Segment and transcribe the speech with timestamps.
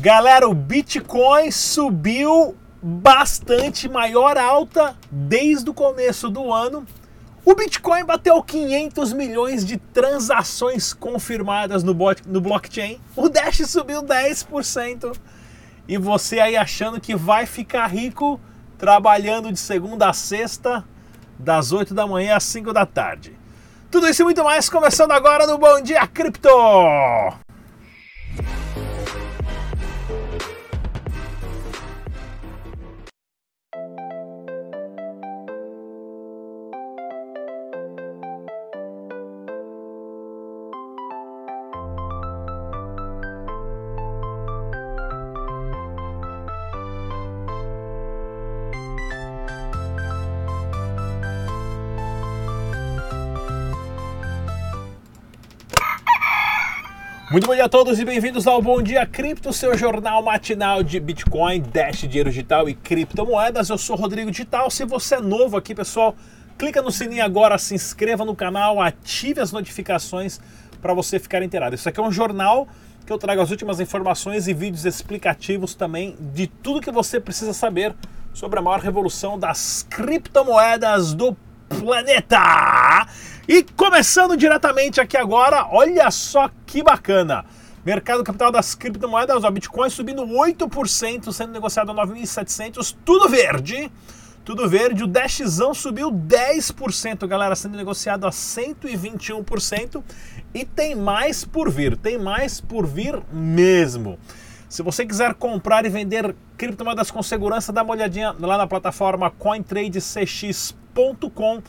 [0.00, 6.86] Galera, o Bitcoin subiu bastante, maior alta desde o começo do ano.
[7.44, 11.94] O Bitcoin bateu 500 milhões de transações confirmadas no,
[12.26, 12.98] no blockchain.
[13.14, 15.14] O Dash subiu 10%.
[15.86, 18.40] E você aí achando que vai ficar rico
[18.78, 20.82] trabalhando de segunda a sexta,
[21.38, 23.36] das 8 da manhã às 5 da tarde.
[23.90, 26.48] Tudo isso e muito mais começando agora no Bom Dia Cripto!
[57.30, 60.98] Muito bom dia a todos e bem-vindos ao Bom Dia Cripto, seu jornal matinal de
[60.98, 63.68] Bitcoin, Dash, dinheiro digital e criptomoedas.
[63.68, 64.68] Eu sou Rodrigo Digital.
[64.68, 66.16] Se você é novo aqui, pessoal,
[66.58, 70.40] clica no sininho agora, se inscreva no canal, ative as notificações
[70.82, 71.76] para você ficar inteirado.
[71.76, 72.66] Isso aqui é um jornal
[73.06, 77.52] que eu trago as últimas informações e vídeos explicativos também de tudo que você precisa
[77.52, 77.94] saber
[78.34, 81.36] sobre a maior revolução das criptomoedas do
[81.68, 83.06] planeta.
[83.52, 87.44] E começando diretamente aqui agora, olha só que bacana.
[87.84, 93.90] Mercado capital das criptomoedas, o Bitcoin subindo 8%, sendo negociado a 9.700, tudo verde.
[94.44, 100.00] Tudo verde, o Dashzão subiu 10%, galera, sendo negociado a 121%.
[100.54, 104.16] E tem mais por vir, tem mais por vir mesmo.
[104.68, 109.28] Se você quiser comprar e vender criptomoedas com segurança, dá uma olhadinha lá na plataforma
[109.28, 111.62] CoinTradeCX.com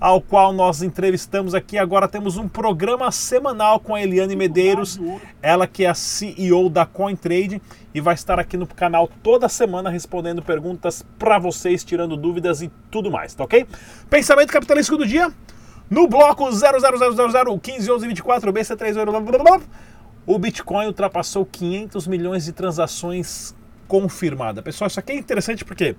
[0.00, 1.78] ao qual nós entrevistamos aqui.
[1.78, 5.00] Agora temos um programa semanal com a Eliane Medeiros,
[5.42, 7.60] ela que é a CEO da CoinTrade
[7.94, 12.70] e vai estar aqui no canal toda semana respondendo perguntas para vocês, tirando dúvidas e
[12.90, 13.66] tudo mais, tá ok?
[14.08, 15.30] Pensamento capitalístico do dia.
[15.90, 19.62] No bloco 00000151124 BC30
[20.26, 23.54] o Bitcoin ultrapassou 500 milhões de transações
[23.88, 24.62] confirmadas.
[24.62, 25.96] Pessoal, isso aqui é interessante porque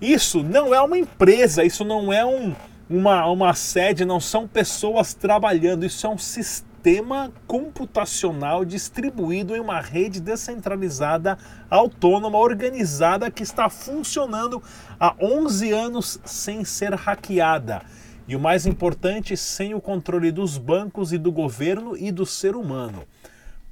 [0.00, 2.54] isso não é uma empresa, isso não é um
[2.88, 9.80] uma, uma sede, não são pessoas trabalhando, isso é um sistema computacional distribuído em uma
[9.80, 11.36] rede descentralizada,
[11.68, 14.62] autônoma, organizada, que está funcionando
[14.98, 17.82] há 11 anos sem ser hackeada.
[18.28, 22.54] E o mais importante, sem o controle dos bancos e do governo e do ser
[22.56, 23.04] humano.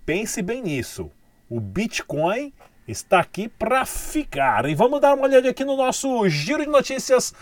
[0.04, 1.10] Pense bem nisso.
[1.48, 2.52] O Bitcoin
[2.86, 4.68] está aqui para ficar.
[4.68, 7.32] E vamos dar uma olhada aqui no nosso giro de notícias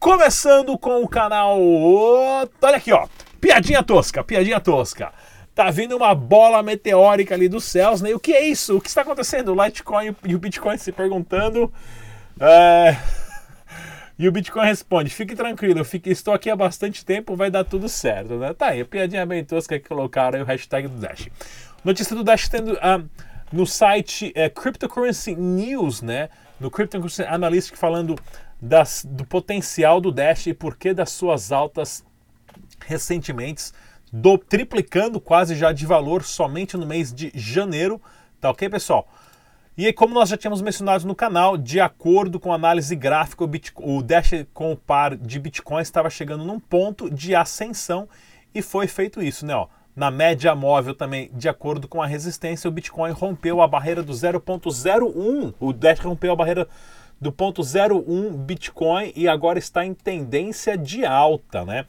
[0.00, 1.58] Começando com o canal.
[1.60, 3.06] Olha aqui, ó.
[3.38, 5.12] Piadinha tosca, piadinha tosca.
[5.54, 8.08] Tá vindo uma bola meteórica ali dos céus, né?
[8.08, 8.78] E o que é isso?
[8.78, 9.52] O que está acontecendo?
[9.52, 11.70] O Litecoin e o Bitcoin se perguntando.
[12.40, 12.96] É...
[14.18, 17.88] E o Bitcoin responde: fique tranquilo, fique, estou aqui há bastante tempo, vai dar tudo
[17.88, 18.52] certo, né?
[18.52, 21.28] Tá aí, a piadinha bem tosca que colocaram aí o hashtag do Dash.
[21.82, 23.08] Notícia do Dash tendo uh,
[23.50, 26.28] no site é, Cryptocurrency News, né?
[26.60, 28.14] No Cryptocurrency Analyst falando
[28.60, 32.04] das, do potencial do Dash e por que das suas altas
[32.80, 33.72] recentemente,
[34.12, 38.00] do, triplicando quase já de valor somente no mês de janeiro.
[38.40, 39.08] Tá ok, pessoal?
[39.76, 43.44] E aí, como nós já tínhamos mencionado no canal, de acordo com a análise gráfica,
[43.44, 48.08] o, Bitcoin, o Dash com o par de Bitcoin estava chegando num ponto de ascensão
[48.54, 49.54] e foi feito isso, né?
[49.54, 54.02] Ó, na média móvel também, de acordo com a resistência, o Bitcoin rompeu a barreira
[54.02, 56.68] do 0.01, o Dash rompeu a barreira
[57.20, 61.84] do ponto 01 Bitcoin e agora está em tendência de alta, né?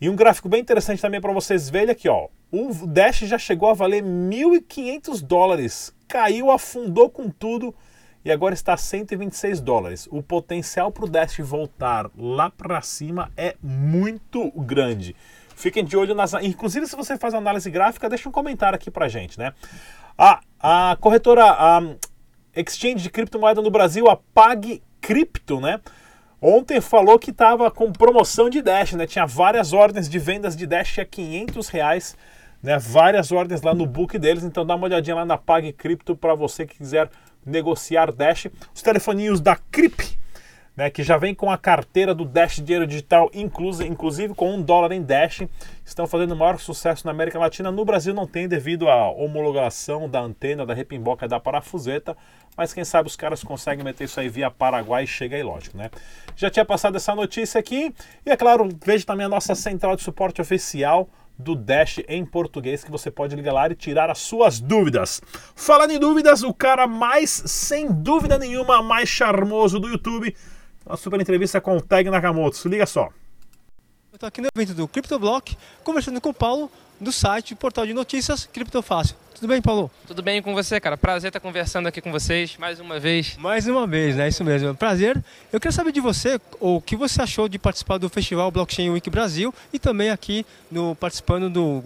[0.00, 2.28] E um gráfico bem interessante também para vocês verem aqui, ó.
[2.52, 7.74] O Dash já chegou a valer 1.500 dólares, caiu, afundou com tudo
[8.24, 10.08] e agora está a 126 dólares.
[10.10, 15.14] O potencial para o Dash voltar lá para cima é muito grande.
[15.54, 16.32] Fiquem de olho nas.
[16.34, 19.52] Inclusive, se você faz análise gráfica, deixa um comentário aqui para gente, né?
[20.16, 21.82] A, a corretora, a,
[22.54, 25.80] exchange de criptomoeda no Brasil, a Pag Cripto, né?
[26.40, 29.06] Ontem falou que estava com promoção de Dash, né?
[29.06, 32.16] Tinha várias ordens de vendas de Dash a 500 reais,
[32.62, 32.78] né?
[32.78, 36.34] Várias ordens lá no book deles, então dá uma olhadinha lá na Pag Cripto para
[36.34, 37.10] você que quiser
[37.44, 38.46] negociar Dash.
[38.74, 40.19] Os telefoninhos da Crip
[40.80, 44.92] né, que já vem com a carteira do Dash Dinheiro Digital, inclusive, com um dólar
[44.92, 45.42] em Dash,
[45.84, 47.70] estão fazendo maior sucesso na América Latina.
[47.70, 52.16] No Brasil não tem devido à homologação da antena, da repimboca da parafuseta,
[52.56, 55.76] mas quem sabe os caras conseguem meter isso aí via Paraguai e chega aí, lógico,
[55.76, 55.90] né?
[56.34, 57.94] Já tinha passado essa notícia aqui,
[58.24, 62.82] e é claro, veja também a nossa central de suporte oficial do Dash em português
[62.82, 65.20] que você pode ligar lá e tirar as suas dúvidas.
[65.54, 70.34] Falando em dúvidas, o cara mais, sem dúvida nenhuma, mais charmoso do YouTube,
[70.90, 72.68] uma super entrevista com o Tag Nakamoto.
[72.68, 73.10] Liga só.
[74.12, 76.70] Eu estou aqui no evento do CryptoBlock, conversando com o Paulo
[77.00, 79.14] do site Portal de Notícias Criptofácil.
[79.34, 79.90] Tudo bem, Paulo?
[80.06, 80.98] Tudo bem com você, cara?
[80.98, 83.36] Prazer estar conversando aqui com vocês mais uma vez.
[83.38, 84.28] Mais uma vez, né?
[84.28, 84.74] Isso mesmo.
[84.74, 85.22] Prazer.
[85.52, 89.08] Eu quero saber de você o que você achou de participar do Festival Blockchain Week
[89.08, 91.84] Brasil e também aqui no participando do,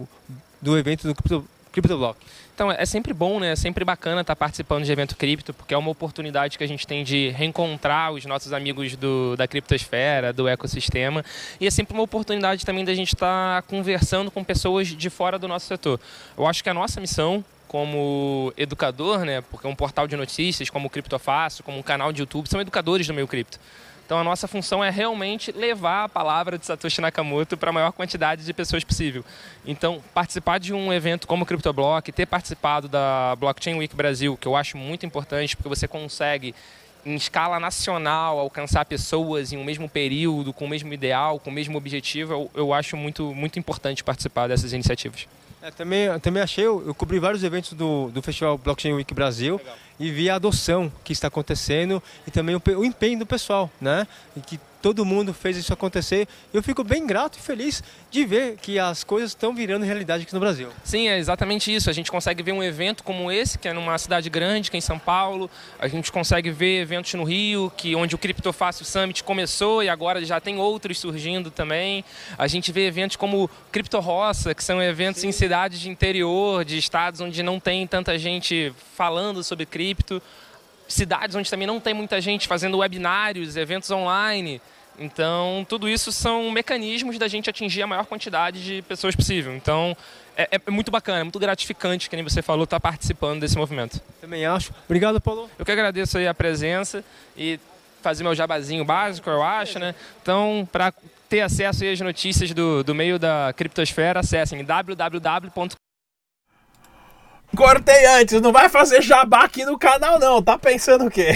[0.59, 2.19] do evento do Crypto, CryptoBlock.
[2.53, 3.51] Então, é sempre bom, né?
[3.51, 6.87] É sempre bacana estar participando de evento cripto, porque é uma oportunidade que a gente
[6.87, 11.23] tem de reencontrar os nossos amigos do, da criptosfera, do ecossistema.
[11.59, 15.47] E é sempre uma oportunidade também da gente estar conversando com pessoas de fora do
[15.47, 15.99] nosso setor.
[16.37, 20.69] Eu acho que a nossa missão como educador, né, porque é um portal de notícias,
[20.69, 23.59] como o Criptofácil, como um canal de YouTube, são educadores do meio cripto.
[24.05, 27.91] Então a nossa função é realmente levar a palavra de Satoshi Nakamoto para a maior
[27.91, 29.25] quantidade de pessoas possível.
[29.65, 34.47] Então, participar de um evento como o CryptoBlock, ter participado da Blockchain Week Brasil, que
[34.47, 36.53] eu acho muito importante, porque você consegue
[37.03, 41.53] em escala nacional alcançar pessoas em um mesmo período, com o mesmo ideal, com o
[41.53, 45.27] mesmo objetivo, eu, eu acho muito, muito importante participar dessas iniciativas.
[45.61, 49.57] É, também, também achei, eu, eu, cobri vários eventos do, do Festival Blockchain Week Brasil
[49.57, 49.75] Legal.
[49.99, 54.07] E vi a adoção que está acontecendo e também o, o empenho do pessoal, né?
[54.35, 56.27] E que todo mundo fez isso acontecer.
[56.53, 60.33] Eu fico bem grato e feliz de ver que as coisas estão virando realidade aqui
[60.35, 60.69] no Brasil.
[60.83, 61.89] Sim, é exatamente isso.
[61.89, 64.79] A gente consegue ver um evento como esse, que é numa cidade grande, que é
[64.79, 65.49] em São Paulo.
[65.79, 70.23] A gente consegue ver eventos no Rio, que onde o Criptofácil Summit começou e agora
[70.23, 72.05] já tem outros surgindo também.
[72.37, 75.29] A gente vê eventos como Cripto Roça, que são eventos Sim.
[75.29, 79.84] em cidades de interior, de estados onde não tem tanta gente falando sobre cripto
[80.87, 84.61] cidades onde também não tem muita gente fazendo webinários, eventos online.
[84.97, 89.53] Então, tudo isso são mecanismos da gente atingir a maior quantidade de pessoas possível.
[89.53, 89.95] Então,
[90.37, 93.57] é, é muito bacana, é muito gratificante, que nem você falou, estar tá participando desse
[93.57, 94.01] movimento.
[94.21, 94.73] Também acho.
[94.85, 95.49] Obrigado, Paulo.
[95.59, 97.03] Eu que agradeço aí a presença
[97.35, 97.59] e
[98.01, 99.93] fazer meu jabazinho básico, eu acho, né?
[100.21, 100.93] Então, para
[101.27, 105.75] ter acesso às notícias do, do meio da criptosfera, acessem www
[107.55, 111.29] Cortei antes, não vai fazer jabá aqui no canal não, tá pensando o quê?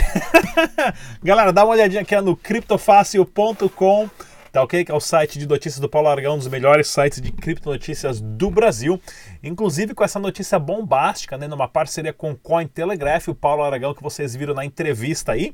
[1.23, 4.09] Galera, dá uma olhadinha aqui no criptofácil.com,
[4.51, 4.83] tá ok?
[4.83, 8.19] Que é o site de notícias do Paulo Aragão, um dos melhores sites de criptonotícias
[8.19, 9.01] do Brasil.
[9.41, 14.03] Inclusive com essa notícia bombástica, né, numa parceria com o Cointelegraph, o Paulo Aragão que
[14.03, 15.53] vocês viram na entrevista aí.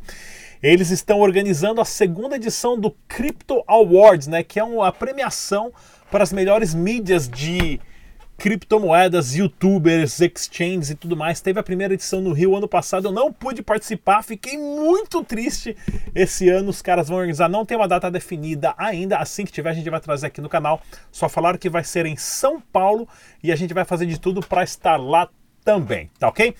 [0.63, 5.71] Eles estão organizando a segunda edição do Crypto Awards, né, que é uma premiação
[6.09, 7.79] para as melhores mídias de
[8.37, 11.41] criptomoedas, youtubers, exchanges e tudo mais.
[11.41, 15.75] Teve a primeira edição no Rio ano passado, eu não pude participar, fiquei muito triste.
[16.13, 19.69] Esse ano os caras vão organizar, não tem uma data definida ainda, assim que tiver
[19.69, 20.81] a gente vai trazer aqui no canal.
[21.11, 23.07] Só falaram que vai ser em São Paulo
[23.43, 25.29] e a gente vai fazer de tudo para estar lá
[25.63, 26.53] também, tá ok?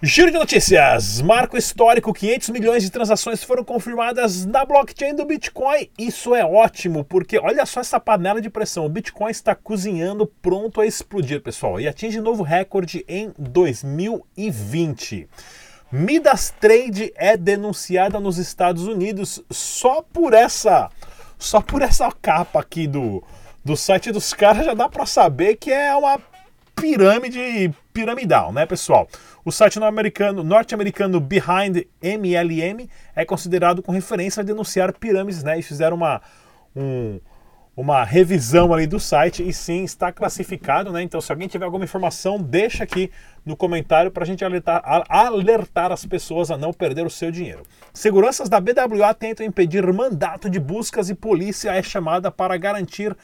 [0.00, 1.20] Giro de notícias.
[1.20, 5.90] Marco histórico: 500 milhões de transações foram confirmadas na blockchain do Bitcoin.
[5.98, 8.86] Isso é ótimo, porque olha só essa panela de pressão.
[8.86, 15.28] O Bitcoin está cozinhando, pronto a explodir, pessoal, e atinge novo recorde em 2020.
[15.90, 20.92] Midas Trade é denunciada nos Estados Unidos só por essa,
[21.36, 23.20] só por essa capa aqui do,
[23.64, 26.20] do site dos caras já dá para saber que é uma
[26.76, 29.08] pirâmide piramidal, né, pessoal?
[29.44, 30.76] O site norte-americano norte
[31.20, 35.58] Behind MLM é considerado com referência a denunciar pirâmides, né?
[35.58, 36.22] E fizeram uma,
[36.76, 37.18] um,
[37.76, 41.02] uma revisão ali do site e sim está classificado, né?
[41.02, 43.10] Então, se alguém tiver alguma informação, deixa aqui
[43.44, 47.64] no comentário para a gente alertar, alertar as pessoas a não perder o seu dinheiro.
[47.92, 53.16] Seguranças da BWA tentam impedir mandato de buscas e polícia é chamada para garantir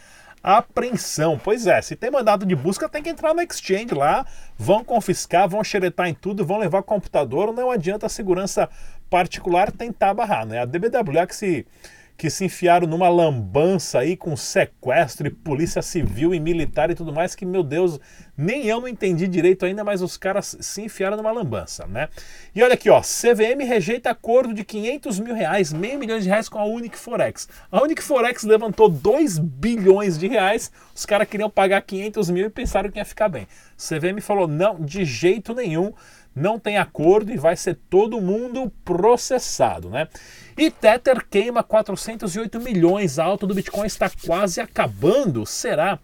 [0.44, 1.40] apreensão.
[1.42, 4.26] Pois é, se tem mandado de busca, tem que entrar no exchange lá,
[4.58, 8.68] vão confiscar, vão xeretar em tudo, vão levar computador, não adianta a segurança
[9.08, 10.60] particular tentar barrar, né?
[10.60, 11.66] A DBWA que se
[12.16, 17.12] que se enfiaram numa lambança aí com sequestro e polícia civil e militar e tudo
[17.12, 17.98] mais, que, meu Deus,
[18.36, 22.08] nem eu não entendi direito ainda, mas os caras se enfiaram numa lambança, né?
[22.54, 26.48] E olha aqui, ó, CVM rejeita acordo de 500 mil reais, meio milhão de reais
[26.48, 27.48] com a Unic Forex.
[27.70, 32.50] A Unic Forex levantou 2 bilhões de reais, os caras queriam pagar 500 mil e
[32.50, 33.46] pensaram que ia ficar bem.
[33.76, 35.92] CVM falou, não, de jeito nenhum,
[36.34, 40.08] não tem acordo e vai ser todo mundo processado, né?
[40.56, 45.46] E Tether queima 408 milhões, a alta do Bitcoin está quase acabando.
[45.46, 45.98] Será?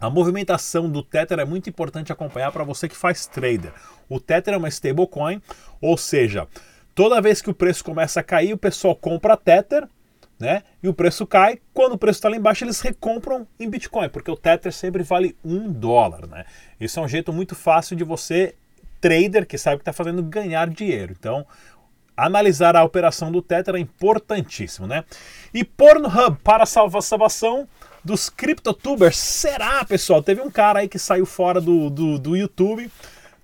[0.00, 3.72] A movimentação do Tether é muito importante acompanhar para você que faz trader.
[4.08, 5.42] O Tether é uma stablecoin,
[5.80, 6.48] ou seja,
[6.94, 9.86] toda vez que o preço começa a cair, o pessoal compra Tether,
[10.38, 10.62] né?
[10.82, 11.60] E o preço cai.
[11.74, 15.36] Quando o preço está lá embaixo, eles recompram em Bitcoin, porque o Tether sempre vale
[15.44, 16.46] um dólar, né?
[16.80, 18.54] Isso é um jeito muito fácil de você,
[19.00, 21.14] trader, que sabe que está fazendo, ganhar dinheiro.
[21.18, 21.46] Então,
[22.16, 25.04] analisar a operação do Tether é importantíssimo, né?
[25.52, 27.66] E Pornhub para salvar salvação
[28.04, 29.16] dos CryptoTubers.
[29.16, 30.22] Será, pessoal?
[30.22, 32.90] Teve um cara aí que saiu fora do, do, do YouTube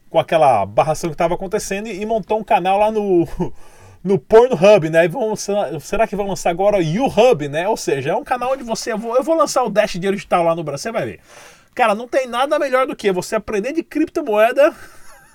[0.08, 3.26] com aquela barração que estava acontecendo e, e montou um canal lá no
[4.06, 5.04] no Pornhub, né?
[5.04, 7.68] E vão, será que vão lançar agora o YouHub, né?
[7.68, 8.92] Ou seja, é um canal onde você.
[8.92, 11.20] Eu vou, eu vou lançar o Dash Dinheiro Digital lá no Brasil, você vai ver.
[11.74, 14.72] Cara, não tem nada melhor do que você aprender de criptomoeda.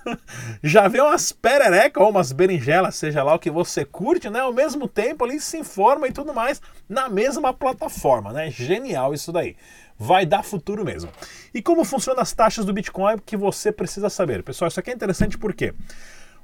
[0.62, 4.40] já vê umas perereca ou umas berinjelas, seja lá o que você curte, né?
[4.40, 8.50] Ao mesmo tempo ali se informa e tudo mais na mesma plataforma, né?
[8.50, 9.56] Genial isso daí.
[9.98, 11.10] Vai dar futuro mesmo.
[11.54, 14.42] E como funcionam as taxas do Bitcoin que você precisa saber?
[14.42, 15.74] Pessoal, isso aqui é interessante porque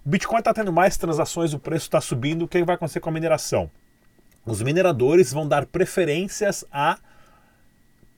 [0.05, 2.43] o Bitcoin está tendo mais transações, o preço está subindo.
[2.43, 3.71] O que vai acontecer com a mineração?
[4.47, 6.99] Os mineradores vão dar preferências a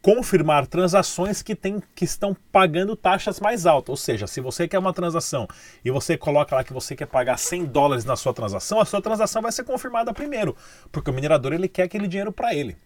[0.02, 3.90] confirmar transações que, tem, que estão pagando taxas mais altas.
[3.90, 5.47] Ou seja, se você quer uma transação
[5.85, 9.02] e você coloca lá que você quer pagar 100 dólares na sua transação, a sua
[9.02, 10.57] transação vai ser confirmada primeiro,
[10.90, 12.76] porque o minerador ele quer aquele dinheiro para ele.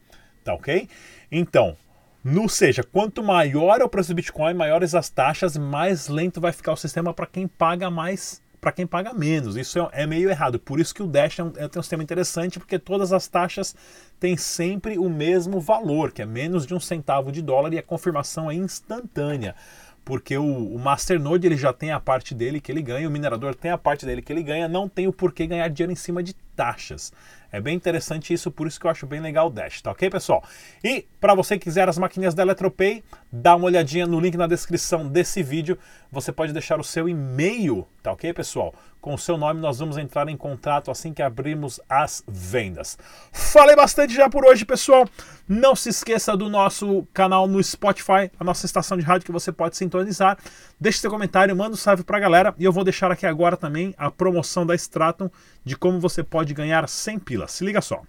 [0.43, 0.89] Tá ok?
[1.31, 1.77] Então,
[2.37, 6.53] ou seja, quanto maior é o preço do Bitcoin, maiores as taxas, mais lento vai
[6.53, 9.57] ficar o sistema para quem paga mais para quem paga menos.
[9.57, 10.59] Isso é, é, meio errado.
[10.59, 13.77] Por isso que o Dash é um, é um sistema interessante, porque todas as taxas
[14.19, 17.83] têm sempre o mesmo valor, que é menos de um centavo de dólar, e a
[17.83, 19.55] confirmação é instantânea.
[20.03, 23.55] Porque o, o Masternode ele já tem a parte dele que ele ganha, o minerador
[23.55, 26.23] tem a parte dele que ele ganha, não tem o porquê ganhar dinheiro em cima
[26.23, 27.13] de taxas.
[27.55, 30.11] É bem interessante isso, por isso que eu acho bem legal o Dash, tá ok,
[30.11, 30.43] pessoal?
[30.83, 34.49] E para você que quiser as maquininhas da Eletropay, dá uma olhadinha no link na
[34.49, 35.79] descrição desse vídeo.
[36.11, 38.75] Você pode deixar o seu e-mail, tá ok, pessoal?
[39.01, 42.99] Com o seu nome nós vamos entrar em contrato assim que abrirmos as vendas.
[43.31, 45.09] Falei bastante já por hoje, pessoal.
[45.47, 49.53] Não se esqueça do nosso canal no Spotify, a nossa estação de rádio que você
[49.53, 50.39] pode sintonizar.
[50.81, 53.95] Deixe seu comentário, manda um salve pra galera e eu vou deixar aqui agora também
[53.97, 55.31] a promoção da Stratum
[55.65, 57.53] de como você pode ganhar 100 pilas.
[57.53, 58.03] Se liga só.